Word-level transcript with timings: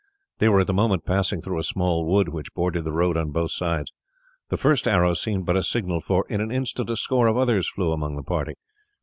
They 0.39 0.49
were 0.49 0.61
at 0.61 0.65
the 0.65 0.73
moment 0.73 1.05
passing 1.05 1.41
through 1.43 1.59
a 1.59 1.63
small 1.63 2.07
wood 2.07 2.29
which 2.29 2.55
bordered 2.55 2.85
the 2.85 2.91
road 2.91 3.15
on 3.17 3.29
both 3.29 3.51
sides. 3.51 3.91
The 4.49 4.57
first 4.57 4.87
arrow 4.87 5.13
seemed 5.13 5.45
but 5.45 5.55
a 5.57 5.61
signal, 5.61 6.01
for 6.01 6.25
in 6.27 6.41
an 6.41 6.49
instant 6.49 6.89
a 6.89 6.95
score 6.95 7.27
of 7.27 7.37
others 7.37 7.69
flew 7.69 7.91
among 7.91 8.15
the 8.15 8.23
party. 8.23 8.55